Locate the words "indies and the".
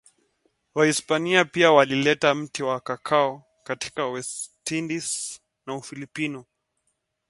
4.71-5.85